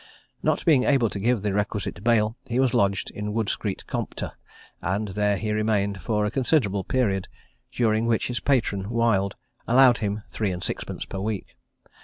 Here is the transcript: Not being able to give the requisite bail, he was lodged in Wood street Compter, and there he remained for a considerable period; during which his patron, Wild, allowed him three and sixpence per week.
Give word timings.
Not 0.41 0.65
being 0.65 0.83
able 0.83 1.11
to 1.11 1.19
give 1.19 1.43
the 1.43 1.53
requisite 1.53 2.03
bail, 2.03 2.35
he 2.47 2.59
was 2.59 2.73
lodged 2.73 3.11
in 3.11 3.33
Wood 3.33 3.49
street 3.49 3.83
Compter, 3.85 4.31
and 4.81 5.09
there 5.09 5.37
he 5.37 5.51
remained 5.51 6.01
for 6.01 6.25
a 6.25 6.31
considerable 6.31 6.83
period; 6.83 7.27
during 7.71 8.07
which 8.07 8.25
his 8.25 8.39
patron, 8.39 8.89
Wild, 8.89 9.35
allowed 9.67 9.99
him 9.99 10.23
three 10.27 10.49
and 10.49 10.63
sixpence 10.63 11.05
per 11.05 11.19
week. 11.19 11.55